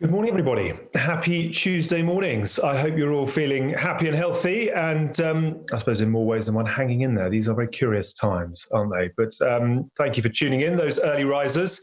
[0.00, 0.74] Good morning, everybody.
[0.94, 2.60] Happy Tuesday mornings.
[2.60, 6.46] I hope you're all feeling happy and healthy, and um, I suppose in more ways
[6.46, 7.28] than one, hanging in there.
[7.28, 9.10] These are very curious times, aren't they?
[9.16, 11.80] But um, thank you for tuning in, those early risers.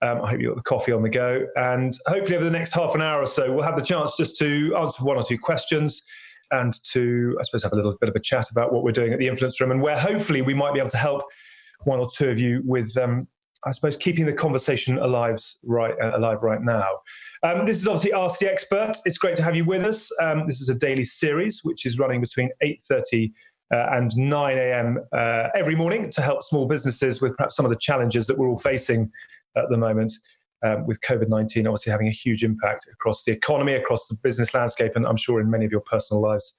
[0.00, 2.72] Um, I hope you got the coffee on the go, and hopefully over the next
[2.72, 5.36] half an hour or so, we'll have the chance just to answer one or two
[5.36, 6.04] questions
[6.52, 9.12] and to, I suppose, have a little bit of a chat about what we're doing
[9.12, 11.24] at the Influence Room, and where hopefully we might be able to help
[11.82, 13.26] one or two of you with, um,
[13.66, 16.86] I suppose, keeping the conversation alive right uh, alive right now.
[17.42, 18.92] Um, this is obviously Ask the Expert.
[19.04, 20.08] It's great to have you with us.
[20.22, 23.32] Um, this is a daily series which is running between 8.30
[23.74, 24.98] uh, and 9 a.m.
[25.12, 28.48] Uh, every morning to help small businesses with perhaps some of the challenges that we're
[28.48, 29.10] all facing
[29.56, 30.12] at the moment
[30.64, 34.54] um, with COVID 19 obviously having a huge impact across the economy, across the business
[34.54, 36.54] landscape, and I'm sure in many of your personal lives.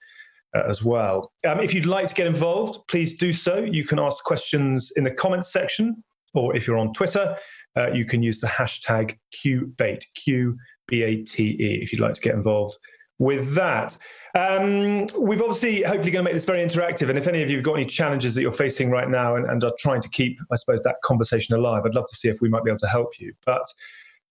[0.55, 1.33] Uh, as well.
[1.45, 3.57] Um, if you'd like to get involved, please do so.
[3.57, 6.01] You can ask questions in the comments section,
[6.37, 7.35] or if you're on Twitter,
[7.75, 12.13] uh, you can use the hashtag QBATE, Q B A T E, if you'd like
[12.13, 12.77] to get involved
[13.19, 13.97] with that.
[14.35, 17.09] Um, we've obviously hopefully going to make this very interactive.
[17.09, 19.49] And if any of you have got any challenges that you're facing right now and,
[19.49, 22.39] and, are trying to keep, I suppose, that conversation alive, I'd love to see if
[22.41, 23.33] we might be able to help you.
[23.45, 23.65] But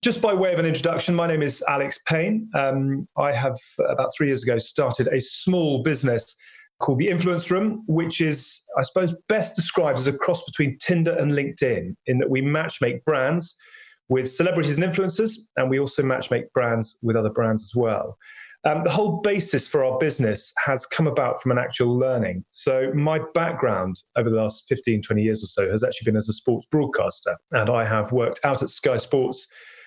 [0.02, 2.48] just by way of an introduction, my name is Alex Payne.
[2.54, 6.36] Um, I have about three years ago started a small business
[6.78, 11.16] called the Influence Room, which is, I suppose, best described as a cross between Tinder
[11.16, 13.56] and LinkedIn, in that we match make brands
[14.08, 18.16] with celebrities and influencers, and we also match make brands with other brands as well.
[18.64, 22.44] Um, the whole basis for our business has come about from an actual learning.
[22.50, 26.28] So, my background over the last 15, 20 years or so has actually been as
[26.28, 27.36] a sports broadcaster.
[27.52, 29.46] And I have worked out at Sky Sports,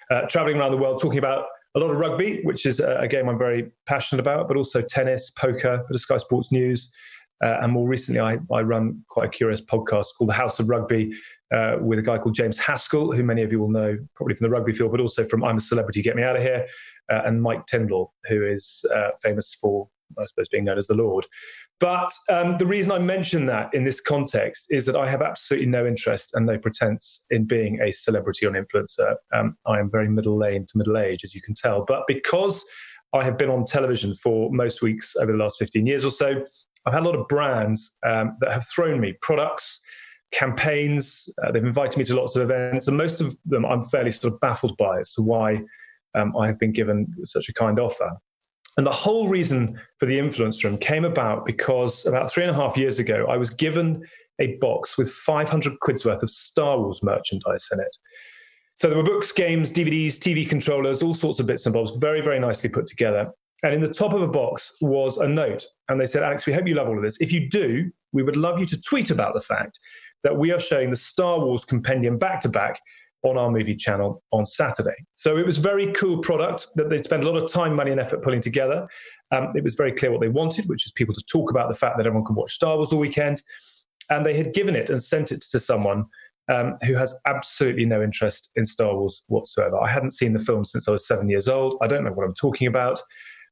[0.10, 1.46] uh, traveling around the world talking about
[1.76, 5.30] a lot of rugby, which is a game I'm very passionate about, but also tennis,
[5.30, 6.92] poker, bit Sky Sports News.
[7.44, 10.68] Uh, and more recently, I, I run quite a curious podcast called The House of
[10.68, 11.12] Rugby,
[11.54, 14.46] uh, with a guy called James Haskell, who many of you will know probably from
[14.46, 16.68] the rugby field, but also from I'm a Celebrity, Get Me Out of Here,
[17.12, 20.96] uh, and Mike Tindall, who is uh, famous for, I suppose, being known as the
[20.96, 21.26] Lord.
[21.80, 25.68] But um, the reason I mention that in this context is that I have absolutely
[25.68, 29.16] no interest and no pretense in being a celebrity or an influencer.
[29.34, 31.86] Um, I am very middle lane to middle age, as you can tell.
[31.86, 32.66] But because
[33.14, 36.44] I have been on television for most weeks over the last 15 years or so,
[36.86, 39.80] I've had a lot of brands um, that have thrown me products
[40.32, 41.28] campaigns.
[41.44, 44.34] Uh, they've invited me to lots of events, and most of them I'm fairly sort
[44.34, 45.62] of baffled by as to why
[46.16, 48.12] um, I have been given such a kind offer.
[48.78, 52.56] And the whole reason for the influence room came about because about three and a
[52.56, 54.06] half years ago, I was given
[54.40, 57.98] a box with 500 quid's worth of Star Wars merchandise in it.
[58.76, 62.22] So there were books, games, DVDs, TV controllers, all sorts of bits and bobs, very,
[62.22, 63.30] very nicely put together.
[63.62, 65.66] And in the top of a box was a note.
[65.90, 67.18] And they said, Alex, we hope you love all of this.
[67.20, 69.78] If you do, we would love you to tweet about the fact
[70.24, 72.80] that we are showing the Star Wars compendium back to back
[73.24, 74.96] on our movie channel on Saturday.
[75.14, 78.00] So it was very cool product that they'd spent a lot of time, money, and
[78.00, 78.88] effort pulling together.
[79.32, 81.76] Um, it was very clear what they wanted, which is people to talk about the
[81.76, 83.42] fact that everyone can watch Star Wars all weekend.
[84.10, 86.06] And they had given it and sent it to someone
[86.52, 89.80] um, who has absolutely no interest in Star Wars whatsoever.
[89.80, 91.78] I hadn't seen the film since I was seven years old.
[91.82, 93.02] I don't know what I'm talking about.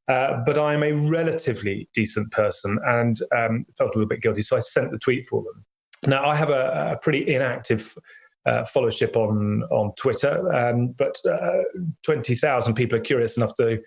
[0.08, 4.42] Uh, but I'm a relatively decent person and um, felt a little bit guilty.
[4.42, 5.66] So I sent the tweet for them.
[6.10, 7.98] Now, I have a, a pretty inactive
[8.48, 11.64] uh, followership on on Twitter, um, but uh,
[12.04, 13.80] twenty thousand people are curious enough to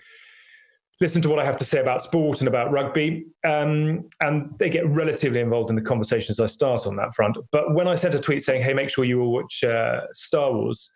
[1.00, 4.68] listen to what I have to say about sport and about rugby, um, and they
[4.68, 7.38] get relatively involved in the conversations I start on that front.
[7.50, 10.52] But when I sent a tweet saying, "Hey, make sure you all watch uh, Star
[10.52, 10.90] Wars,"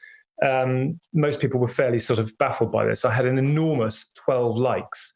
[0.44, 3.04] um, most people were fairly sort of baffled by this.
[3.04, 5.12] I had an enormous twelve likes.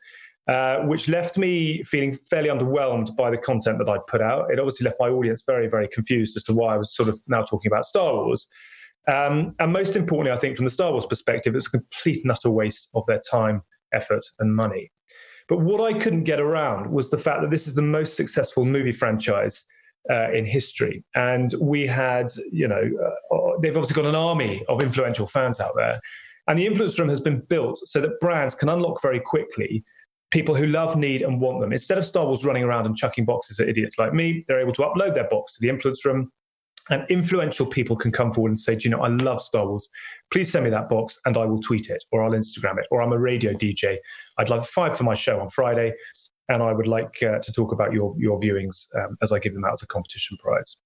[0.49, 4.51] Uh, which left me feeling fairly underwhelmed by the content that I'd put out.
[4.51, 7.21] It obviously left my audience very, very confused as to why I was sort of
[7.27, 8.49] now talking about Star Wars.
[9.13, 12.33] Um, and most importantly, I think from the Star Wars perspective, it's a complete and
[12.33, 13.61] utter waste of their time,
[13.93, 14.91] effort, and money.
[15.51, 18.65] But what I couldn't get around was the fact that this is the most successful
[18.65, 19.65] movie franchise
[20.11, 21.05] uh, in history.
[21.15, 22.91] And we had, you know,
[23.31, 26.01] uh, they've obviously got an army of influential fans out there.
[26.47, 29.85] And the influence room has been built so that brands can unlock very quickly
[30.31, 31.73] people who love, need, and want them.
[31.73, 34.75] Instead of Star Wars running around and chucking boxes at idiots like me, they're able
[34.75, 36.31] to upload their box to the influence room.
[36.91, 39.89] And influential people can come forward and say, Do you know, I love Star Wars.
[40.33, 42.87] Please send me that box and I will tweet it or I'll Instagram it.
[42.91, 43.99] Or I'm a radio DJ.
[44.39, 45.93] I'd like five for my show on Friday
[46.49, 49.55] and I would like uh, to talk about your your viewings um, as I give
[49.55, 50.77] them out as a competition prize.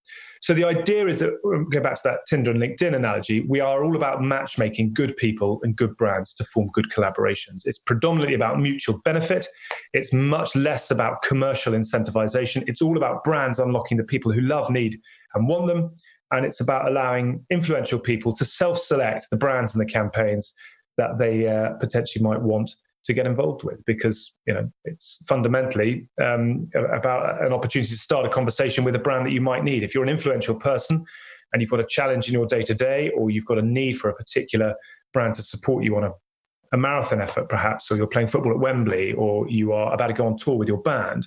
[0.41, 3.41] So the idea is that um, go back to that Tinder and LinkedIn analogy.
[3.49, 7.63] We are all about matchmaking good people and good brands to form good collaborations.
[7.65, 9.47] It's predominantly about mutual benefit.
[9.93, 12.65] It's much less about commercial incentivization.
[12.67, 14.99] It's all about brands unlocking the people who love, need,
[15.35, 15.95] and want them.
[16.33, 20.55] And it's about allowing influential people to self-select the brands and the campaigns
[20.97, 22.75] that they uh, potentially might want
[23.05, 28.27] to get involved with because you know it's fundamentally um, about an opportunity to start
[28.27, 31.05] a conversation with a brand that you might need if you're an influential person
[31.53, 33.93] and you've got a challenge in your day to day or you've got a need
[33.93, 34.75] for a particular
[35.13, 36.11] brand to support you on a,
[36.73, 40.15] a marathon effort perhaps or you're playing football at wembley or you are about to
[40.15, 41.27] go on tour with your band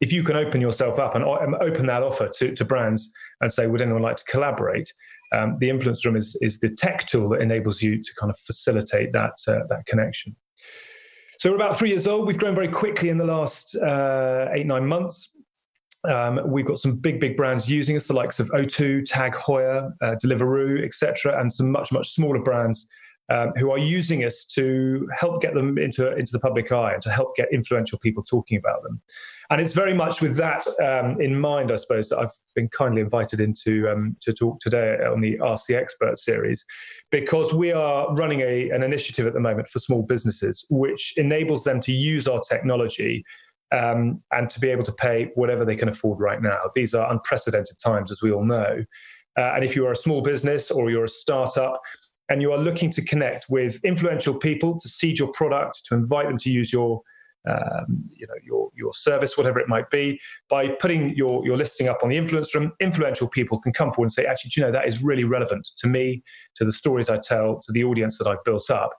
[0.00, 3.10] if you can open yourself up and open that offer to, to brands
[3.40, 4.92] and say, would anyone like to collaborate?
[5.32, 8.38] Um, the influence room is, is the tech tool that enables you to kind of
[8.38, 10.36] facilitate that, uh, that connection.
[11.38, 12.26] So we're about three years old.
[12.26, 15.32] We've grown very quickly in the last uh, eight, nine months.
[16.04, 19.90] Um, we've got some big, big brands using us, the likes of O2, Tag Heuer,
[20.00, 22.88] uh, Deliveroo, etc., and some much, much smaller brands
[23.28, 27.02] um, who are using us to help get them into into the public eye and
[27.02, 29.00] to help get influential people talking about them.
[29.48, 33.00] And it's very much with that um, in mind, I suppose, that I've been kindly
[33.00, 35.38] invited into um, to talk today on the
[35.68, 36.64] the Expert series,
[37.10, 41.62] because we are running a, an initiative at the moment for small businesses, which enables
[41.62, 43.24] them to use our technology
[43.72, 46.58] um, and to be able to pay whatever they can afford right now.
[46.74, 48.84] These are unprecedented times, as we all know.
[49.38, 51.80] Uh, and if you are a small business or you're a startup,
[52.28, 56.26] and you are looking to connect with influential people to seed your product, to invite
[56.26, 57.02] them to use your
[57.48, 61.88] um, you know your your service, whatever it might be, by putting your your listing
[61.88, 64.72] up on the influence room, influential people can come forward and say, actually, you know
[64.72, 66.22] that is really relevant to me,
[66.56, 68.90] to the stories I tell, to the audience that I've built up,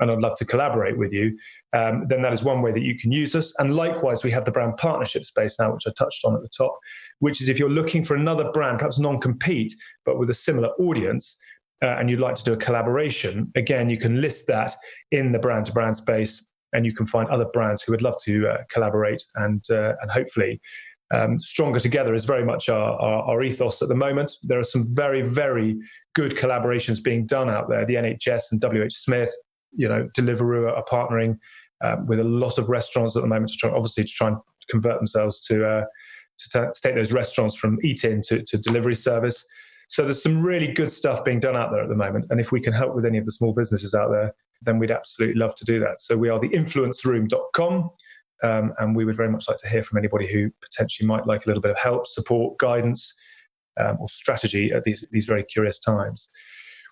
[0.00, 1.36] and I'd love to collaborate with you.
[1.72, 3.52] Um, then that is one way that you can use us.
[3.58, 6.48] And likewise, we have the brand partnership space now, which I touched on at the
[6.48, 6.78] top,
[7.18, 9.74] which is if you're looking for another brand, perhaps non-compete,
[10.04, 11.36] but with a similar audience,
[11.82, 14.74] uh, and you'd like to do a collaboration, again, you can list that
[15.10, 18.16] in the brand to brand space and you can find other brands who would love
[18.24, 20.60] to uh, collaborate and uh, and hopefully
[21.14, 24.32] um, stronger together is very much our, our, our, ethos at the moment.
[24.42, 25.78] There are some very very
[26.14, 27.86] good collaborations being done out there.
[27.86, 29.32] The NHS and WH Smith,
[29.72, 31.38] you know, Deliveroo are partnering
[31.84, 34.38] um, with a lot of restaurants at the moment to try, obviously to try and
[34.70, 35.66] convert themselves to.
[35.66, 35.84] Uh,
[36.38, 39.42] to, t- to, take those restaurants from eat-in to, to delivery service.
[39.88, 42.26] So there's some really good stuff being done out there at the moment.
[42.30, 44.90] And if we can help with any of the small businesses out there, then we'd
[44.90, 46.00] absolutely love to do that.
[46.00, 47.90] So we are the influenceroom.com.
[48.42, 51.46] Um, and we would very much like to hear from anybody who potentially might like
[51.46, 53.14] a little bit of help, support, guidance,
[53.78, 56.28] um, or strategy at these, these very curious times.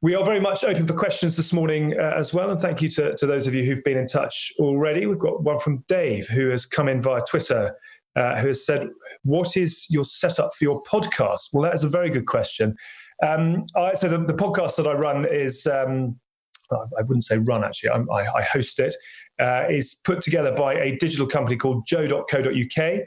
[0.03, 2.51] We are very much open for questions this morning uh, as well.
[2.51, 5.07] And thank you to, to those of you who've been in touch already.
[5.07, 7.75] We've got one from Dave who has come in via Twitter.
[8.17, 8.89] Uh, who has said,
[9.23, 11.49] What is your setup for your podcast?
[11.53, 12.77] Well, that is a very good question.
[13.23, 16.19] Um, I, so, the, the, podcast that I run is um,
[16.71, 18.95] I wouldn't say run actually, I, I host it.
[19.41, 23.01] Uh, is put together by a digital company called joe.co.uk.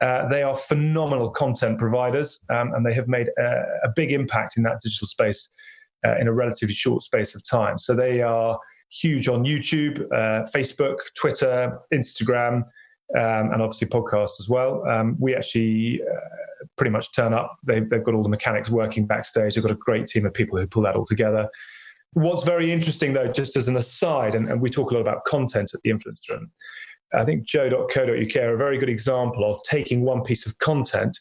[0.00, 4.56] Uh, they are phenomenal content providers um, and they have made a, a, big impact
[4.56, 5.48] in that digital space
[6.04, 7.78] uh, in a relatively short space of time.
[7.78, 8.58] So they are
[8.90, 12.64] huge on YouTube, uh, Facebook, Twitter, Instagram,
[13.16, 14.86] um, and obviously podcasts as well.
[14.88, 17.56] Um, we actually uh, pretty much turn up.
[17.62, 19.54] They've, they've got all the mechanics working backstage.
[19.54, 21.48] They've got a great team of people who pull that all together.
[22.14, 25.24] What's very interesting, though, just as an aside, and, and we talk a lot about
[25.24, 26.50] content at the Influence Room,
[27.14, 31.18] I think joe.co.uk are a very good example of taking one piece of content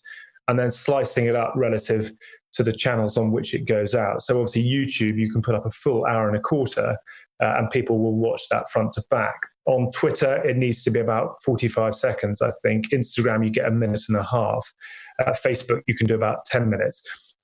[0.48, 2.12] and then slicing it up relative
[2.54, 4.22] to the channels on which it goes out.
[4.22, 6.98] So, obviously, YouTube, you can put up a full hour and a quarter,
[7.42, 9.36] uh, and people will watch that front to back.
[9.66, 12.90] On Twitter, it needs to be about 45 seconds, I think.
[12.90, 14.74] Instagram, you get a minute and a half.
[15.20, 17.02] Uh, Facebook, you can do about 10 minutes.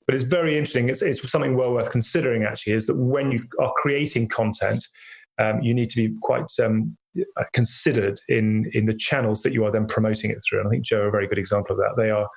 [0.07, 0.89] But it's very interesting.
[0.89, 4.87] It's, it's something well worth considering, actually, is that when you are creating content,
[5.37, 6.97] um, you need to be quite um,
[7.35, 10.59] uh, considered in, in the channels that you are then promoting it through.
[10.59, 12.01] And I think Joe are a very good example of that.
[12.01, 12.27] They are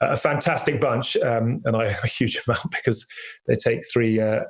[0.00, 3.06] a fantastic bunch, um, and a huge amount because
[3.46, 4.40] they take three uh,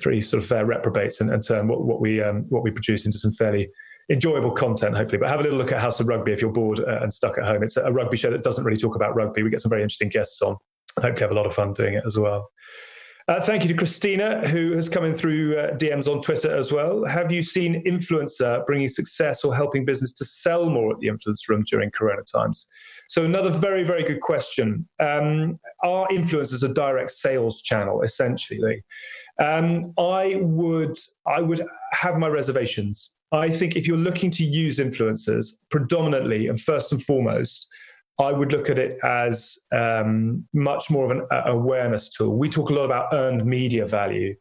[0.00, 3.06] three sort of uh, reprobates and, and turn what, what we um, what we produce
[3.06, 3.68] into some fairly
[4.10, 5.18] enjoyable content, hopefully.
[5.18, 7.38] But have a little look at House of Rugby if you're bored uh, and stuck
[7.38, 7.62] at home.
[7.62, 9.42] It's a rugby show that doesn't really talk about rugby.
[9.42, 10.56] We get some very interesting guests on
[10.98, 12.50] hopefully have a lot of fun doing it as well.
[13.28, 16.72] Uh, thank you to Christina, who has come in through uh, DMs on Twitter as
[16.72, 17.04] well.
[17.04, 21.48] Have you seen influencer bringing success or helping business to sell more at the influence
[21.48, 22.66] room during Corona times?
[23.08, 24.88] So another very, very good question.
[24.98, 28.82] Um, are influencers a direct sales channel, essentially?
[29.40, 33.10] Um, I would, I would have my reservations.
[33.32, 37.68] I think if you're looking to use influencers predominantly and first and foremost
[38.20, 42.36] I would look at it as um, much more of an uh, awareness tool.
[42.36, 44.36] We talk a lot about earned media value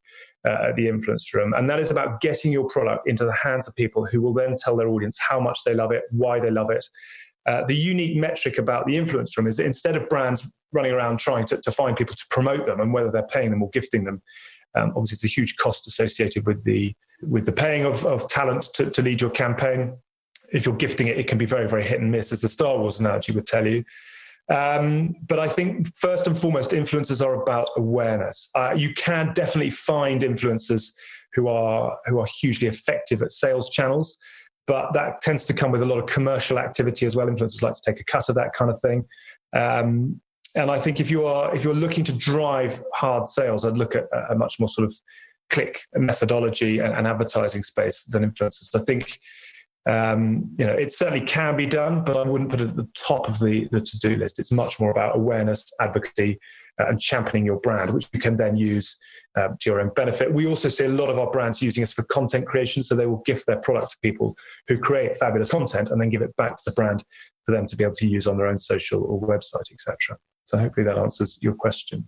[0.46, 3.70] uh, at the influence room, and that is about getting your product into the hands
[3.70, 6.52] of people who will then tell their audience how much they love it, why they
[6.52, 6.86] love it.
[7.46, 11.18] Uh, the unique metric about the influence room is that instead of brands running around
[11.18, 14.04] trying to, to find people to promote them and whether they're paying them or gifting
[14.04, 14.22] them,
[14.76, 18.70] um, obviously it's a huge cost associated with the with the paying of, of talent
[18.76, 19.98] to, to lead your campaign.
[20.52, 22.78] If you're gifting it, it can be very, very hit and miss, as the Star
[22.78, 23.84] Wars analogy would tell you.
[24.50, 28.50] Um, but I think first and foremost, influencers are about awareness.
[28.56, 30.92] Uh, you can definitely find influencers
[31.36, 34.18] who are who are hugely effective at sales channels,
[34.66, 37.28] but that tends to come with a lot of commercial activity as well.
[37.28, 39.06] Influencers like to take a cut of that kind of thing.
[39.56, 40.20] Um,
[40.56, 43.96] and I think if you are if you're looking to drive hard sales, I'd look
[43.96, 44.96] at a much more sort of
[45.50, 48.76] click methodology and, and advertising space than influencers.
[48.76, 49.20] I think
[49.90, 52.88] um, you know, it certainly can be done, but I wouldn't put it at the
[52.96, 54.38] top of the, the to do list.
[54.38, 56.40] It's much more about awareness, advocacy,
[56.80, 58.96] and championing your brand, which you can then use
[59.36, 60.34] um, to your own benefit.
[60.34, 62.84] We also see a lot of our brands using us for content creation.
[62.84, 64.36] So they will gift their product to people
[64.68, 67.04] who create fabulous content and then give it back to the brand
[67.46, 70.18] for them to be able to use on their own social or website, etc.
[70.44, 72.08] So hopefully that answers your question.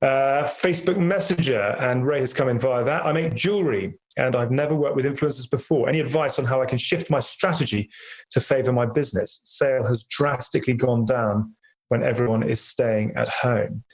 [0.00, 3.04] Uh, Facebook Messenger, and Ray has come in via that.
[3.04, 5.88] I make jewelry and I've never worked with influencers before.
[5.88, 7.90] Any advice on how I can shift my strategy
[8.30, 9.40] to favor my business?
[9.44, 11.54] Sale has drastically gone down
[11.88, 13.84] when everyone is staying at home.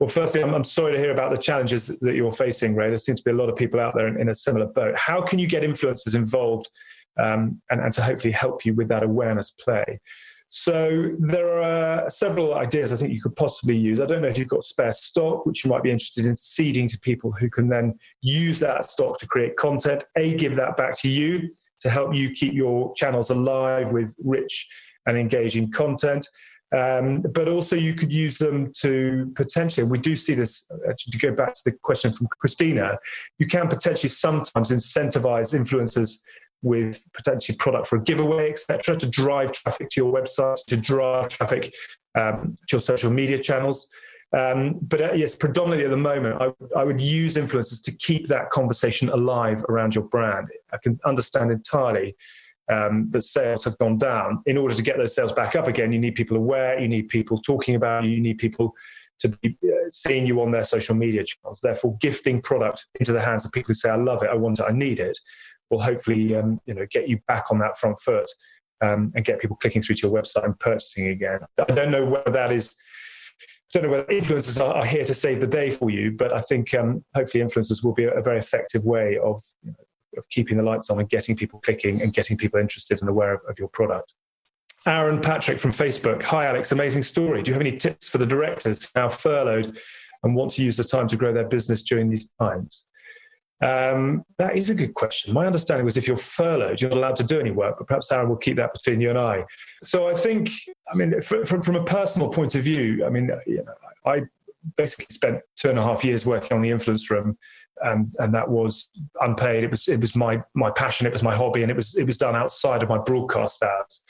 [0.00, 2.88] Well, firstly, I'm, I'm, sorry to hear about the challenges that you're facing, Ray.
[2.88, 4.98] There seems to be a lot of people out there in, in a similar boat.
[4.98, 6.68] How can you get influencers involved
[7.18, 10.00] um, and, and to hopefully help you with that awareness play?
[10.48, 14.00] So there are several ideas I think you could possibly use.
[14.00, 16.86] I don't know if you've got spare stock, which you might be interested in seeding
[16.88, 20.04] to people who can then use that stock to create content.
[20.16, 24.68] A, give that back to you to help you keep your channels alive with rich
[25.06, 26.28] and engaging content.
[26.72, 31.18] Um, but also, you could use them to potentially, we do see this, actually, to
[31.18, 32.98] go back to the question from Christina,
[33.38, 36.18] you can potentially sometimes incentivize influencers
[36.62, 41.28] with potentially product for a giveaway, etc., to drive traffic to your website, to drive
[41.28, 41.72] traffic
[42.16, 43.86] um, to your social media channels.
[44.32, 48.26] Um, but uh, yes, predominantly at the moment, I, I, would use influencers to keep
[48.28, 50.48] that conversation alive around your brand.
[50.72, 52.16] I can understand entirely
[52.70, 54.42] um, that sales have gone down.
[54.46, 57.08] In order to get those sales back up again, you need people aware, you need
[57.08, 58.74] people talking about you, you need people
[59.20, 61.60] to be uh, seeing you on their social media channels.
[61.60, 64.58] Therefore, gifting product into the hands of people who say, I love it, I want
[64.58, 65.18] it, I need it,
[65.70, 68.30] will hopefully um, you know get you back on that front foot
[68.80, 71.40] um, and get people clicking through to your website and purchasing again.
[71.58, 72.76] I don't know whether that is.
[73.40, 76.40] I don't know whether influencers are, here to save the day for you, but I
[76.40, 79.42] think um, hopefully influencers will be a, very effective way of,
[80.16, 83.34] of keeping the lights on and getting people clicking and getting people interested and aware
[83.34, 84.14] of, of your product.
[84.86, 86.22] Aaron Patrick from Facebook.
[86.24, 86.72] Hi, Alex.
[86.72, 87.42] Amazing story.
[87.42, 89.78] Do you have any tips for the directors now furloughed
[90.22, 92.86] and want to use the time to grow their business during these times?
[93.62, 95.32] Um, that is a good question.
[95.32, 98.12] My understanding was if you're furloughed, you're not allowed to do any work, but perhaps
[98.12, 99.44] Aaron will keep that between you and I.
[99.82, 100.50] So I think,
[100.90, 103.72] I mean, from, from a personal point of view, I mean, you know,
[104.04, 104.22] I
[104.76, 107.38] basically spent two and a half years working on the influence room.
[107.82, 108.90] And, and that was
[109.20, 109.64] unpaid.
[109.64, 111.06] It was it was my my passion.
[111.06, 114.04] It was my hobby, and it was it was done outside of my broadcast hours.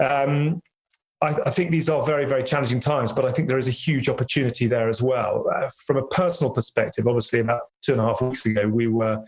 [0.00, 0.62] Um,
[1.22, 3.72] I, I, think these are very, very challenging times, but I think there is a
[3.72, 5.44] huge opportunity there as well.
[5.54, 9.22] Uh, from a personal perspective, obviously, about two and a half weeks ago, we were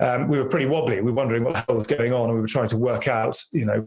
[0.00, 0.96] um, we were pretty wobbly.
[0.96, 3.08] We were wondering what the hell was going on, and we were trying to work
[3.08, 3.86] out, you know,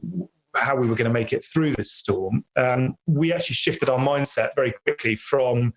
[0.55, 2.45] how we were going to make it through this storm.
[2.55, 5.73] Um, we actually shifted our mindset very quickly from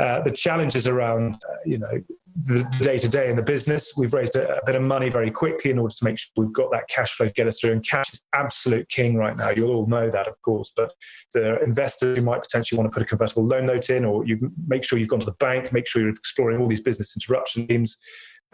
[0.00, 2.00] uh, the challenges around, uh, you know,
[2.44, 3.92] the day to day in the business.
[3.94, 6.52] We've raised a, a, bit of money very quickly in order to make sure we've
[6.52, 7.72] got that cash flow to get us through.
[7.72, 9.50] And cash is absolute king right now.
[9.50, 10.72] You'll all know that, of course.
[10.74, 10.92] But
[11.34, 14.50] the investors who might potentially want to put a convertible loan note in, or you
[14.66, 17.64] make sure you've gone to the bank, make sure you're exploring all these business interruption
[17.64, 17.98] schemes.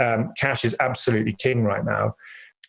[0.01, 2.15] Um, cash is absolutely king right now.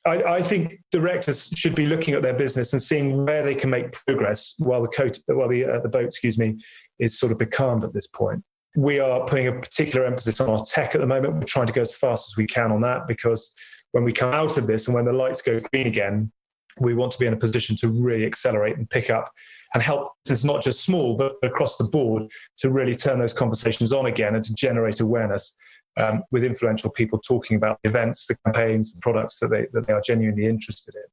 [0.05, 3.69] I, I, think directors should be looking at their business and seeing where they can
[3.69, 6.57] make progress while the coat, while the uh, the boat, excuse me,
[6.99, 8.43] is sort of becalmed at this point
[8.79, 11.33] we are putting a particular emphasis on our tech at the moment.
[11.33, 13.53] We're trying to go as fast as we can on that because
[13.91, 16.31] when we come out of this and when the lights go green again,
[16.79, 19.33] we want to be in a position to really accelerate and pick up
[19.73, 22.23] and help It's not just small, but across the board
[22.59, 25.57] to really turn those conversations on again and to generate awareness
[25.97, 29.87] um, with influential people talking about the events, the campaigns, the products that they, that
[29.87, 31.03] they are genuinely interested in.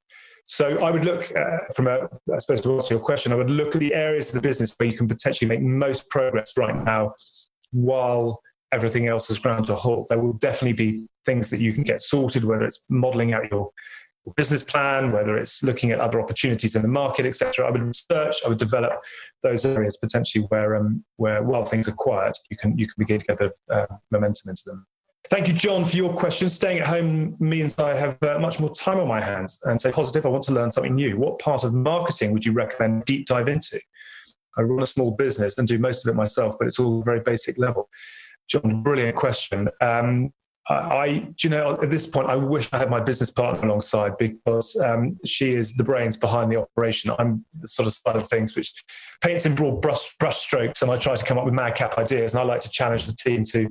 [0.44, 3.50] So I would look uh, from a, I suppose to answer your question, I would
[3.50, 6.84] look at the areas of the business where you can potentially make most progress right
[6.84, 7.14] now
[7.72, 8.40] while
[8.72, 10.08] everything else is ground to halt.
[10.08, 13.70] There will definitely be things that you can get sorted, whether it's modeling out your
[14.36, 17.66] business plan, whether it's looking at other opportunities in the market, etc.
[17.66, 19.00] I would research, I would develop
[19.42, 23.20] those areas potentially where, um, where while things are quiet, you can you can begin
[23.20, 24.86] to get a uh, momentum into them.
[25.28, 26.48] Thank you, John, for your question.
[26.48, 29.90] Staying at home means I have uh, much more time on my hands and say
[29.90, 30.24] positive.
[30.24, 31.16] I want to learn something new.
[31.18, 33.80] What part of marketing would you recommend deep dive into?
[34.56, 37.20] I run a small business and do most of it myself, but it's all very
[37.20, 37.88] basic level.
[38.48, 39.68] John, brilliant question.
[39.80, 40.32] Um,
[40.68, 44.74] I, you know, at this point, I wish I had my business partner alongside because
[44.84, 47.12] um, she is the brains behind the operation.
[47.18, 48.72] I'm the sort of side of things which
[49.20, 52.34] paints in broad brush, brush strokes, and I try to come up with madcap ideas,
[52.34, 53.68] and I like to challenge the team to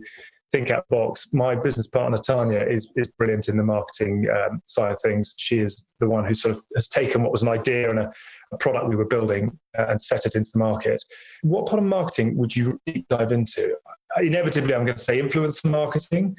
[0.53, 1.27] think out box.
[1.33, 5.33] My business partner Tanya is is brilliant in the marketing um, side of things.
[5.37, 8.11] She is the one who sort of has taken what was an idea and a,
[8.55, 11.03] a product we were building uh, and set it into the market.
[11.43, 13.75] What part of marketing would you dive into?
[14.17, 16.35] Inevitably, I'm going to say influencer marketing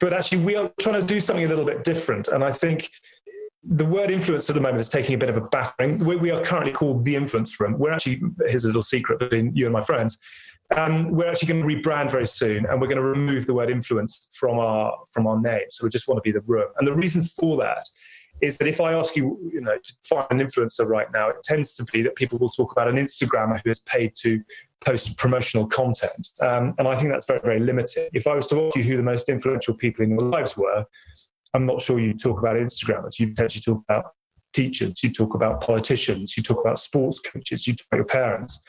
[0.00, 2.28] but actually we are trying to do something a little bit different.
[2.28, 2.90] And I think
[3.64, 5.98] the word influence at the moment is taking a bit of a battering.
[5.98, 7.78] We, we are currently called the Influence Room.
[7.78, 10.18] We're actually, here's a little secret between you and my friends.
[10.76, 13.70] Um, we're actually going to rebrand very soon, and we're going to remove the word
[13.70, 15.62] influence from our from our name.
[15.70, 16.68] So we just want to be the room.
[16.76, 17.88] And the reason for that
[18.40, 21.36] is that if I ask you, you know, to find an influencer right now, it
[21.44, 24.42] tends to be that people will talk about an Instagrammer who is paid to
[24.80, 26.28] post promotional content.
[26.40, 28.10] Um, and I think that's very, very limited.
[28.12, 30.84] If I was to ask you who the most influential people in your lives were,
[31.54, 33.18] I'm not sure you'd talk about Instagrammers.
[33.18, 34.12] You'd potentially talk about
[34.52, 38.60] teachers, you talk about politicians, you talk about sports coaches, you talk about your parents.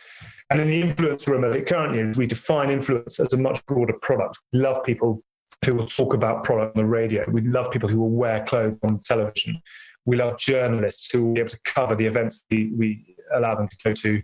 [0.50, 3.64] And in the influence room as it currently is, we define influence as a much
[3.68, 4.40] broader product.
[4.52, 5.24] We love people
[5.66, 7.26] who will talk about product on the radio.
[7.30, 9.62] We love people who will wear clothes on television.
[10.06, 13.78] We love journalists who will be able to cover the events we, allow them to
[13.84, 14.22] go to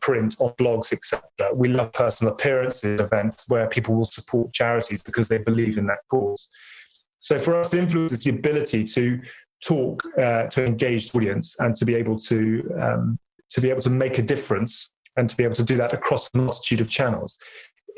[0.00, 1.22] print, on blogs, etc.
[1.54, 5.98] We love personal appearances events where people will support charities because they believe in that
[6.10, 6.48] cause.
[7.20, 9.20] So for us, influence is the ability to
[9.64, 13.18] talk uh, to an engaged audience and to be able to um,
[13.50, 16.28] to be able to make a difference and to be able to do that across
[16.34, 17.38] a multitude of channels.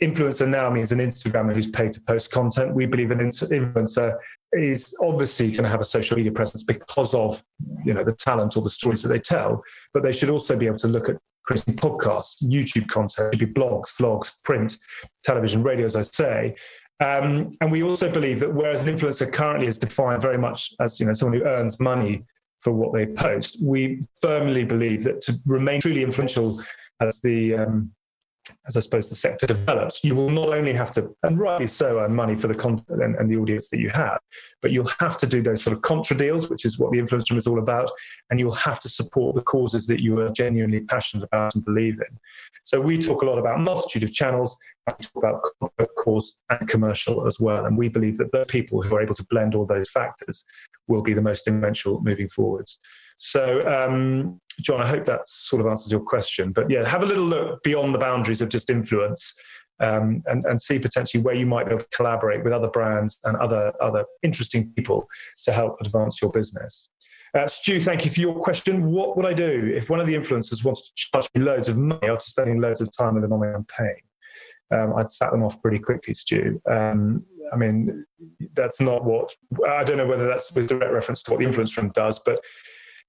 [0.03, 2.75] Influencer now means an Instagrammer who's paid to post content.
[2.75, 4.17] We believe an influencer
[4.53, 7.43] is obviously going to have a social media presence because of
[7.85, 9.63] you know the talent or the stories that they tell,
[9.93, 13.61] but they should also be able to look at creating podcasts, YouTube content, should be
[13.61, 14.79] blogs, vlogs, print,
[15.25, 16.55] television, radio, as I say.
[17.01, 20.99] Um, and we also believe that whereas an influencer currently is defined very much as
[21.01, 22.25] you know someone who earns money
[22.61, 26.61] for what they post, we firmly believe that to remain truly influential
[27.01, 27.93] as the um,
[28.67, 32.01] as I suppose the sector develops, you will not only have to, and rightly so,
[32.01, 34.19] earn money for the content and, and, the audience that you have,
[34.63, 37.31] but you'll have to do those sort of contra deals, which is what the influence
[37.31, 37.91] room is all about,
[38.31, 41.95] and you'll have to support the causes that you are genuinely passionate about and believe
[41.95, 42.19] in.
[42.65, 44.57] So we talk a lot about multitude of channels,
[44.87, 48.97] we talk about cause and commercial as well, and we believe that the people who
[48.97, 50.45] are able to blend all those factors
[50.87, 52.79] will be the most influential moving forwards.
[53.19, 56.53] So, um, John, I hope that sort of answers your question.
[56.53, 59.35] But yeah, have a little look beyond the boundaries of just influence
[59.81, 63.19] um, and, and see potentially where you might be able to collaborate with other brands
[63.25, 65.07] and other, other interesting people
[65.45, 66.91] to help advance your business.
[67.35, 68.91] Uh, Stu, thank you for your question.
[68.91, 71.77] What would I do if one of the influencers wants to charge me loads of
[71.77, 73.97] money after spending loads of time with them on my campaign?
[74.71, 76.61] Um, I'd sat them off pretty quickly, Stu.
[76.71, 78.05] Um, I mean,
[78.55, 79.35] that's not what
[79.67, 82.41] I don't know whether that's with direct reference to what the influence room does, but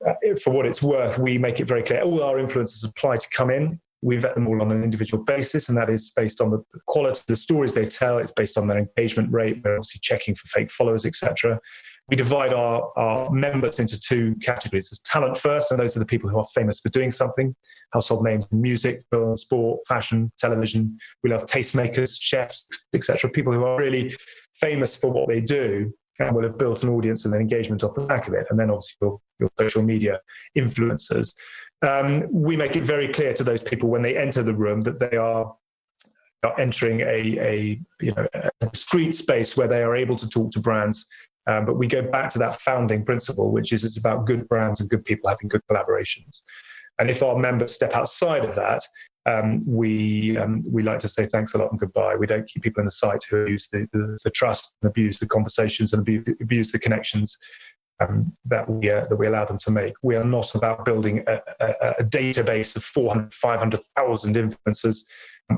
[0.06, 3.28] uh, for what it's worth, we make it very clear all our influencers apply to
[3.36, 3.80] come in.
[4.02, 7.20] We vet them all on an individual basis, and that is based on the quality
[7.20, 8.18] of the stories they tell.
[8.18, 9.62] It's based on their engagement rate.
[9.64, 11.60] We're obviously checking for fake followers, etc.
[12.08, 14.90] We divide our, our members into two categories.
[14.90, 17.54] There's talent first, and those are the people who are famous for doing something,
[17.92, 20.98] household names in music, film, sport, fashion, television.
[21.22, 23.30] We love tastemakers, chefs, etc.
[23.30, 24.16] People who are really
[24.56, 27.96] famous for what they do and will have built an audience and an engagement off
[27.96, 28.48] the back of it.
[28.50, 30.20] And then obviously your, your social media
[30.58, 31.34] influencers.
[31.88, 35.00] Um, we make it very clear to those people when they enter the room that
[35.00, 35.56] they are,
[36.44, 38.28] are entering a, a you know
[38.62, 41.06] a space where they are able to talk to brands.
[41.48, 44.82] Um, but we go back to that founding principle, which is it's about good brands
[44.82, 46.42] and good people having good collaborations.
[47.00, 48.84] And if our members step outside of that,
[49.26, 52.16] um, we um, we like to say thanks a lot and goodbye.
[52.16, 55.20] We don't keep people in the site who abuse the, the, the trust and abuse
[55.20, 57.38] the conversations and abuse, abuse the connections
[58.00, 59.94] um, that we uh, that we allow them to make.
[60.02, 65.00] We are not about building a, a, a database of 400, 500,000 influencers.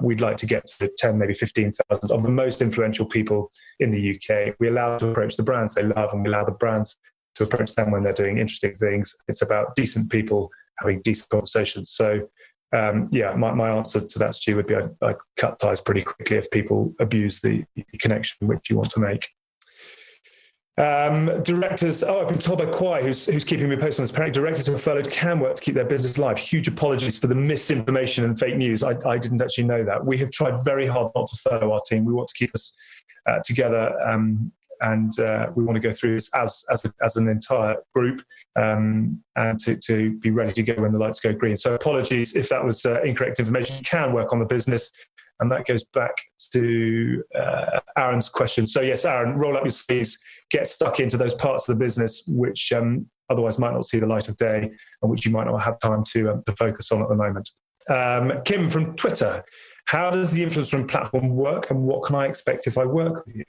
[0.01, 4.15] We'd like to get to 10, maybe 15,000 of the most influential people in the
[4.15, 4.55] UK.
[4.57, 6.97] We allow to approach the brands they love, and we allow the brands
[7.35, 9.13] to approach them when they're doing interesting things.
[9.27, 11.91] It's about decent people having decent conversations.
[11.91, 12.29] So
[12.73, 16.03] um, yeah, my, my answer to that, Stu, would be I, I cut ties pretty
[16.03, 19.29] quickly if people abuse the, the connection which you want to make.
[20.77, 24.11] Um, directors, oh, I've been told by Quai, who's, who's keeping me posted on this.
[24.11, 26.37] Apparently, directors who are furloughed can work to keep their business alive.
[26.37, 28.81] Huge apologies for the misinformation and fake news.
[28.81, 30.05] I, I didn't actually know that.
[30.05, 32.05] We have tried very hard not to furlough our team.
[32.05, 32.75] We want to keep us
[33.25, 37.27] uh, together um, and uh, we want to go through this as as, as an
[37.27, 38.21] entire group
[38.55, 41.57] um, and to, to be ready to go when the lights go green.
[41.57, 43.77] So apologies if that was uh, incorrect information.
[43.77, 44.91] You can work on the business.
[45.39, 46.13] And that goes back
[46.53, 48.67] to uh, Aaron's question.
[48.67, 50.15] So, yes, Aaron, roll up your sleeves,
[50.51, 54.05] get stuck into those parts of the business which um, otherwise might not see the
[54.05, 54.69] light of day
[55.01, 57.49] and which you might not have time to, um, to focus on at the moment.
[57.89, 59.43] Um, Kim from Twitter
[59.85, 63.35] how does the influencer platform work, and what can I expect if I work with
[63.35, 63.43] you?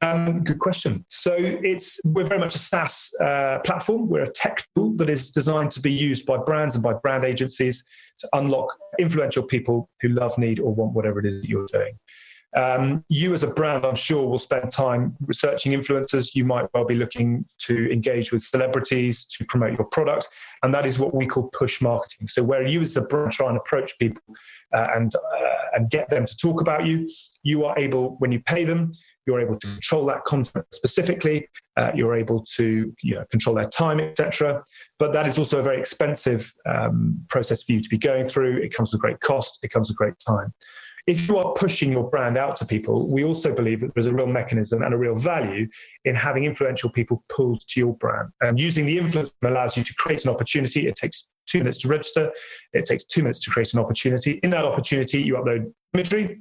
[0.00, 1.04] Um, good question.
[1.08, 4.08] So it's we're very much a SaaS uh, platform.
[4.08, 7.24] We're a tech tool that is designed to be used by brands and by brand
[7.24, 7.84] agencies
[8.18, 11.98] to unlock influential people who love, need, or want whatever it is that you're doing.
[12.56, 16.34] Um, you, as a brand, I'm sure, will spend time researching influencers.
[16.34, 20.28] You might well be looking to engage with celebrities to promote your product.
[20.62, 22.26] And that is what we call push marketing.
[22.26, 24.22] So, where you, as the brand, try and approach people
[24.72, 25.18] uh, and, uh,
[25.74, 27.08] and get them to talk about you,
[27.42, 28.92] you are able, when you pay them,
[29.28, 31.48] you're able to control that content specifically.
[31.76, 34.64] Uh, you're able to you know, control their time, etc.
[34.98, 38.56] But that is also a very expensive um, process for you to be going through.
[38.56, 39.60] It comes with great cost.
[39.62, 40.52] It comes with great time
[41.08, 44.12] if you are pushing your brand out to people, we also believe that there's a
[44.12, 45.66] real mechanism and a real value
[46.04, 48.28] in having influential people pulled to your brand.
[48.42, 50.86] And using the influence allows you to create an opportunity.
[50.86, 52.30] It takes two minutes to register,
[52.74, 54.38] it takes two minutes to create an opportunity.
[54.42, 56.40] In that opportunity, you upload imagery,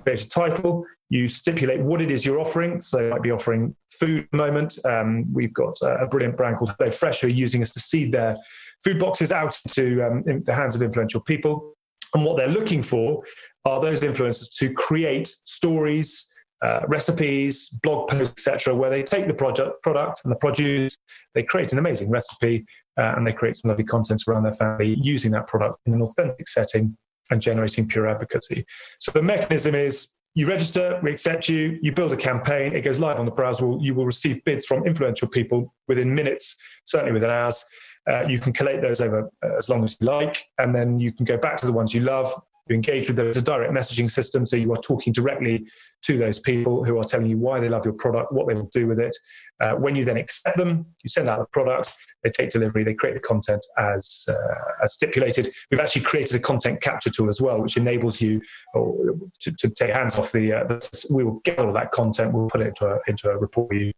[0.00, 2.80] create a title, you stipulate what it is you're offering.
[2.80, 4.78] So you might be offering food moment.
[4.84, 8.12] Um, we've got a brilliant brand called Hello Fresh who are using us to seed
[8.12, 8.34] their
[8.82, 11.74] food boxes out into um, the hands of influential people.
[12.14, 13.22] And what they're looking for
[13.64, 16.26] are those influencers to create stories,
[16.62, 20.96] uh, recipes, blog posts, etc., where they take the project, product and the produce,
[21.34, 22.64] they create an amazing recipe,
[22.98, 26.02] uh, and they create some lovely content around their family using that product in an
[26.02, 26.96] authentic setting
[27.32, 28.64] and generating pure advocacy.
[29.00, 32.98] So the mechanism is you register, we accept you, you build a campaign, it goes
[32.98, 37.30] live on the browser, you will receive bids from influential people within minutes, certainly within
[37.30, 37.64] hours.
[38.10, 41.12] Uh, you can collate those over uh, as long as you like, and then you
[41.12, 42.32] can go back to the ones you love,
[42.68, 43.26] you engage with them.
[43.26, 45.66] It's a direct messaging system, so you are talking directly
[46.02, 48.70] to those people who are telling you why they love your product, what they will
[48.72, 49.16] do with it.
[49.60, 52.94] Uh, when you then accept them, you send out the product, they take delivery, they
[52.94, 55.52] create the content as, uh, as stipulated.
[55.70, 58.40] We've actually created a content capture tool as well, which enables you
[58.74, 62.48] to, to, take hands off the, uh, the, We will get all that content, we'll
[62.48, 63.92] put it into a, into a report for you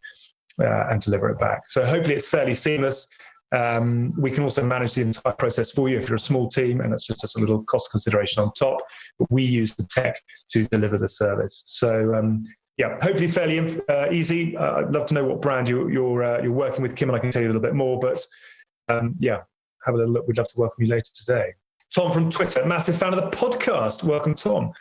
[0.61, 1.67] uh, and deliver it back.
[1.67, 3.07] So hopefully it's fairly seamless.
[3.51, 6.81] Um, we can also manage the entire process for you if you're a small team,
[6.81, 8.79] and that's just a little cost consideration on top.
[9.19, 10.19] But we use the tech
[10.51, 11.63] to deliver the service.
[11.65, 12.43] So um,
[12.77, 14.57] yeah, hopefully fairly uh, easy.
[14.57, 17.09] Uh, I'd love to know what brand you, are you're, uh, you're working with, Kim,
[17.09, 17.99] and I can tell you a little bit more.
[17.99, 18.25] But
[18.89, 19.41] um, yeah,
[19.85, 20.27] have a little look.
[20.27, 21.53] We'd love to welcome you later today.
[21.93, 24.03] Tom from Twitter, massive fan of the podcast.
[24.03, 24.73] Welcome, Tom.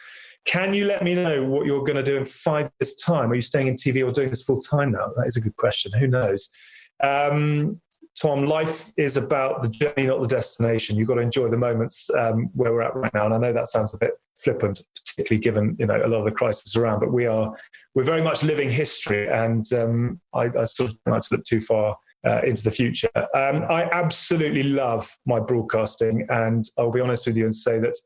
[0.46, 3.30] Can you let me know what you're going to do in five years' time?
[3.30, 5.12] Are you staying in TV or doing this full time now?
[5.16, 5.92] That is a good question.
[5.98, 6.50] Who knows?
[7.02, 7.80] Um,
[8.20, 10.96] Tom, life is about the journey, not the destination.
[10.96, 13.26] You've got to enjoy the moments um, where we're at right now.
[13.26, 16.24] And I know that sounds a bit flippant, particularly given you know a lot of
[16.24, 17.00] the crisis around.
[17.00, 17.52] But we are
[17.94, 21.44] we're very much living history, and um, I, I, sort of don't like to look
[21.44, 21.96] too far
[22.26, 23.10] uh, into the future.
[23.16, 27.98] Um, I absolutely love my broadcasting, and I'll be honest with you and say that.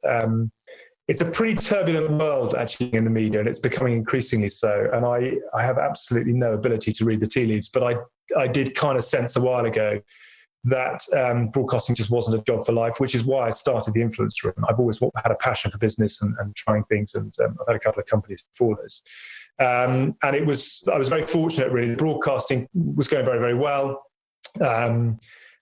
[1.09, 4.89] It's a pretty turbulent world actually in the media, and it's becoming increasingly so.
[4.93, 7.97] And I, I have absolutely no ability to read the tea leaves, but I
[8.37, 10.01] I did kind of sense a while ago
[10.65, 14.03] that um, broadcasting just wasn't a job for life, which is why I started the
[14.03, 14.55] influence room.
[14.69, 17.77] I've always had a passion for business and, and trying things, and um, I've had
[17.77, 19.03] a couple of companies before this.
[19.61, 21.95] Um, and it was I was very fortunate, really.
[21.95, 24.03] Broadcasting was going very, very well.
[24.61, 25.19] Um,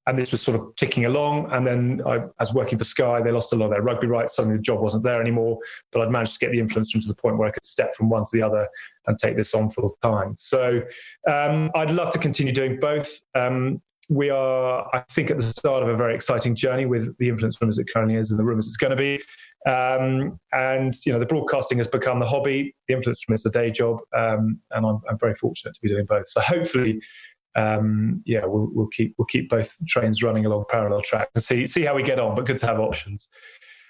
[0.06, 1.50] and this was sort of ticking along.
[1.50, 3.20] And then I, I, was working for Sky.
[3.20, 4.36] They lost a lot of their rugby rights.
[4.36, 5.58] Suddenly the job wasn't there anymore.
[5.90, 7.94] But I'd managed to get the influence room to the point where I could step
[7.94, 8.68] from one to the other
[9.06, 10.36] and take this on full time.
[10.36, 10.80] So
[11.28, 13.20] um, I'd love to continue doing both.
[13.34, 17.28] Um, we are, I think, at the start of a very exciting journey with the
[17.28, 19.20] influence room as it currently is and the room as it's going to be.
[19.66, 22.74] Um, and you know, the broadcasting has become the hobby.
[22.86, 25.88] The influence room is the day job, um, and I'm, I'm, very fortunate to be
[25.88, 26.28] doing both.
[26.28, 27.00] So hopefully,
[27.56, 31.66] um, yeah, we'll, we'll, keep we'll keep both trains running along parallel tracks and see
[31.66, 32.34] see how we get on.
[32.34, 33.28] But good to have options.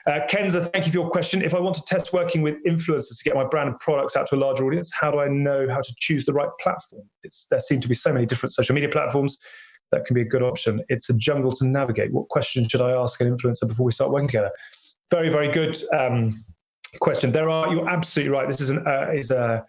[0.06, 1.42] Uh, Kenza, thank you for your question.
[1.42, 4.28] If I want to test working with influencers to get my brand and products out
[4.28, 7.02] to a larger audience, how do I know how to choose the right platform?
[7.24, 9.36] It's, there seem to be so many different social media platforms
[9.90, 10.80] that can be a good option.
[10.88, 12.12] It's a jungle to navigate.
[12.12, 14.52] What question should I ask an influencer before we start working together?
[15.10, 16.44] Very, very good um,
[17.00, 17.32] question.
[17.32, 17.72] There are.
[17.72, 18.46] You're absolutely right.
[18.46, 19.64] This is an uh, is a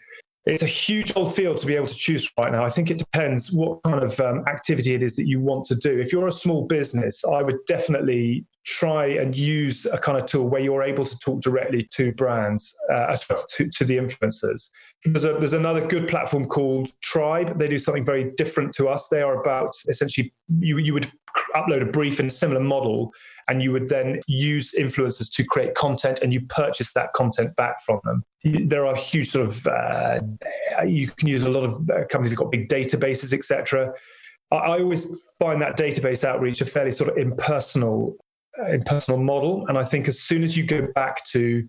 [0.48, 2.64] it's a huge old field to be able to choose right now.
[2.64, 5.76] I think it depends what kind of um, activity it is that you want to
[5.76, 6.00] do.
[6.00, 10.48] If you're a small business, I would definitely try and use a kind of tool
[10.48, 13.16] where you're able to talk directly to brands, uh,
[13.56, 14.70] to, to, the influencers.
[15.06, 17.58] There's, a, there's another good platform called Tribe.
[17.58, 19.08] They do something very different to us.
[19.08, 21.12] They are about essentially you, you would
[21.56, 23.14] upload a brief in a similar model
[23.50, 27.82] and you would then use influencers to create content and you purchase that content back
[27.82, 28.24] from them.
[28.44, 30.20] There are huge sort of, uh,
[30.86, 33.94] you can use a lot of uh, companies have got big databases, etc.
[34.52, 35.06] I always
[35.40, 38.16] find that database outreach a fairly sort of impersonal,
[38.62, 39.66] uh, impersonal model.
[39.68, 41.68] And I think as soon as you go back to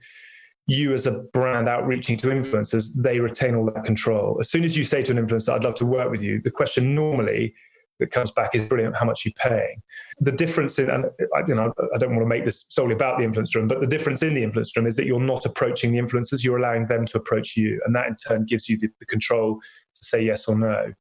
[0.67, 4.37] you as a brand outreaching to influencers, they retain all that control.
[4.41, 6.51] As soon as you say to an influencer, I'd love to work with you, the
[6.51, 7.55] question normally
[7.99, 8.97] that comes back is brilliant.
[8.97, 9.83] How much you're paying?
[10.21, 11.07] The difference in, and
[11.47, 13.87] you know, I don't want to make this solely about the influencer room, but the
[13.87, 17.07] difference in the influencer room is that you're not approaching the influencers, you're allowing them
[17.07, 17.81] to approach you.
[17.87, 19.61] And that in turn gives you the, the control
[19.97, 20.93] to say yes or no.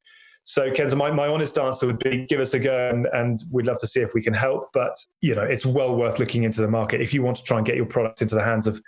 [0.43, 3.67] So, Kenza, my, my honest answer would be give us a go and, and we'd
[3.67, 4.69] love to see if we can help.
[4.73, 7.01] But, you know, it's well worth looking into the market.
[7.01, 8.81] If you want to try and get your product into the hands of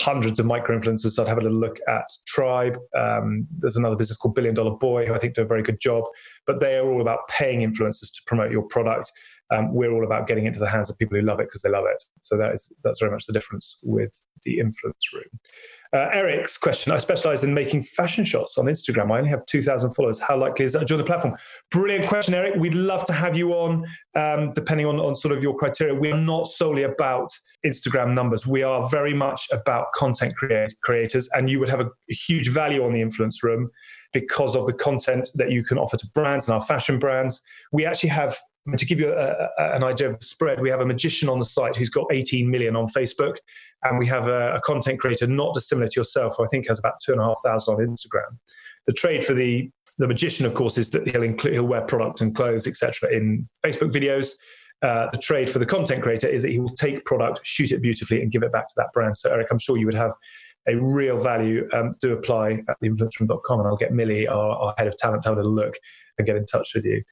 [0.00, 2.78] hundreds of micro influencers, I'd have a little look at Tribe.
[2.96, 5.80] Um, there's another business called Billion Dollar Boy, who I think do a very good
[5.80, 6.04] job.
[6.46, 9.12] But they are all about paying influencers to promote your product.
[9.50, 11.70] Um, we're all about getting into the hands of people who love it because they
[11.70, 12.04] love it.
[12.20, 14.12] So that is that's very much the difference with
[14.44, 15.40] the influence room.
[15.94, 19.10] Uh, Eric's question I specialize in making fashion shots on Instagram.
[19.10, 20.18] I only have 2,000 followers.
[20.18, 21.34] How likely is that to join the platform?
[21.70, 22.56] Brilliant question, Eric.
[22.56, 25.94] We'd love to have you on, um, depending on, on sort of your criteria.
[25.94, 27.30] We're not solely about
[27.64, 31.86] Instagram numbers, we are very much about content create, creators, and you would have a,
[31.86, 33.70] a huge value on the influence room
[34.12, 37.40] because of the content that you can offer to brands and our fashion brands.
[37.72, 38.38] We actually have
[38.76, 41.38] to give you a, a, an idea of the spread, we have a magician on
[41.38, 43.36] the site who's got 18 million on Facebook,
[43.84, 46.78] and we have a, a content creator not dissimilar to yourself, who I think has
[46.78, 48.36] about two and a half thousand on Instagram.
[48.86, 52.20] The trade for the the magician, of course, is that he'll include he'll wear product
[52.20, 54.32] and clothes, etc., in Facebook videos.
[54.80, 57.82] Uh, the trade for the content creator is that he will take product, shoot it
[57.82, 59.16] beautifully, and give it back to that brand.
[59.16, 60.12] So, Eric, I'm sure you would have
[60.68, 61.68] a real value.
[61.72, 65.30] Um, do apply at theinfluenceroom.com, and I'll get Millie, our, our head of talent, to
[65.30, 65.74] have a little look
[66.18, 67.02] and get in touch with you.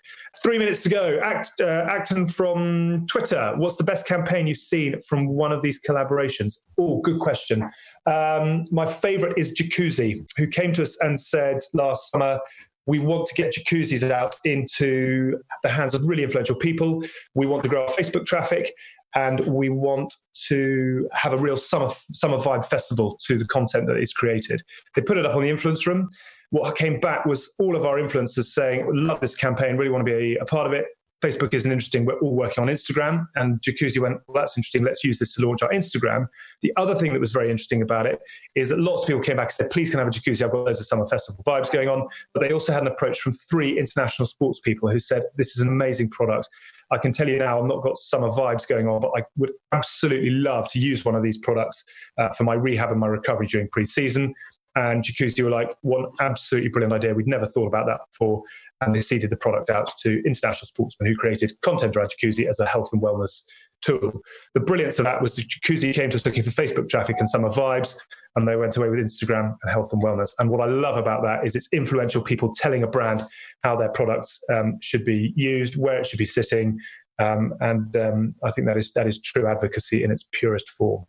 [0.42, 1.18] Three minutes to go.
[1.22, 3.54] Act, uh, Acton from Twitter.
[3.56, 6.58] What's the best campaign you've seen from one of these collaborations?
[6.78, 7.62] Oh, good question.
[8.06, 12.38] Um, my favorite is Jacuzzi, who came to us and said last summer,
[12.86, 17.02] we want to get jacuzzis out into the hands of really influential people.
[17.34, 18.72] We want to grow our Facebook traffic
[19.14, 20.14] and we want
[20.48, 24.62] to have a real summer summer vibe festival to the content that is created.
[24.94, 26.10] They put it up on the influence room
[26.56, 30.18] what came back was all of our influencers saying, love this campaign, really want to
[30.18, 30.86] be a part of it.
[31.22, 32.04] Facebook isn't interesting.
[32.04, 33.26] We're all working on Instagram.
[33.34, 34.82] And Jacuzzi went, well, that's interesting.
[34.82, 36.26] Let's use this to launch our Instagram.
[36.62, 38.18] The other thing that was very interesting about it
[38.54, 40.42] is that lots of people came back and said, please can I have a Jacuzzi?
[40.42, 42.06] I've got loads of summer festival vibes going on.
[42.32, 45.62] But they also had an approach from three international sports people who said, this is
[45.62, 46.48] an amazing product.
[46.90, 49.52] I can tell you now, I've not got summer vibes going on, but I would
[49.72, 51.82] absolutely love to use one of these products
[52.18, 54.34] uh, for my rehab and my recovery during pre-season
[54.76, 57.14] and Jacuzzi were like, one absolutely brilliant idea.
[57.14, 58.42] We'd never thought about that before.
[58.82, 62.60] And they seeded the product out to international sportsmen who created content around Jacuzzi as
[62.60, 63.42] a health and wellness
[63.80, 64.20] tool.
[64.52, 67.28] The brilliance of that was the Jacuzzi came to us looking for Facebook traffic and
[67.28, 67.96] summer vibes,
[68.34, 70.32] and they went away with Instagram and health and wellness.
[70.38, 73.24] And what I love about that is it's influential people telling a brand
[73.62, 76.78] how their product um, should be used, where it should be sitting.
[77.18, 81.06] Um, and um, I think that is that is true advocacy in its purest form.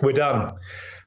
[0.00, 0.54] We're done.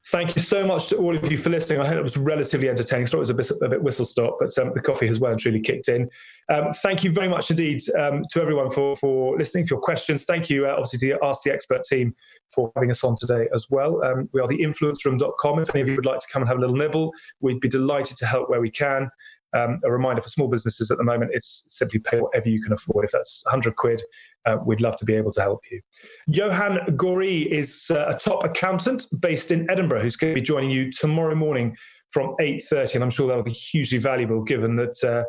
[0.08, 1.80] Thank you so much to all of you for listening.
[1.80, 3.06] I hope it was relatively entertaining.
[3.06, 5.32] So it was a bit, a bit whistle stop, but um, the coffee has well
[5.32, 6.08] and truly kicked in.
[6.48, 10.22] Um, thank you very much indeed um, to everyone for, for listening, for your questions.
[10.22, 12.14] Thank you, uh, obviously, to Ask the Expert team
[12.54, 14.00] for having us on today as well.
[14.04, 15.58] Um, we are the influenceroom.com.
[15.58, 17.68] If any of you would like to come and have a little nibble, we'd be
[17.68, 19.10] delighted to help where we can.
[19.56, 22.72] Um, a reminder for small businesses at the moment, it's simply pay whatever you can
[22.72, 23.04] afford.
[23.04, 24.02] If that's 100 quid,
[24.44, 25.80] uh, we'd love to be able to help you.
[26.28, 30.70] Johan Gori is uh, a top accountant based in Edinburgh who's going to be joining
[30.70, 31.76] you tomorrow morning
[32.10, 35.24] from 8.30 and I'm sure that'll be hugely valuable given that uh,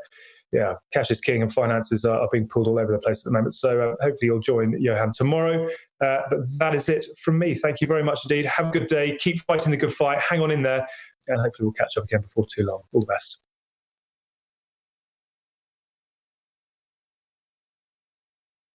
[0.53, 3.25] yeah, cash is king and finances are, are, being pulled all over the place at
[3.25, 3.55] the moment.
[3.55, 5.67] So uh, hopefully you'll join Johan tomorrow.
[6.03, 7.53] Uh, but that is it from me.
[7.53, 8.45] Thank you very much indeed.
[8.45, 9.17] Have a good day.
[9.19, 10.19] Keep fighting the good fight.
[10.19, 10.87] Hang on in there.
[11.27, 12.83] And hopefully we'll catch up again before too long.
[12.93, 13.39] All the best.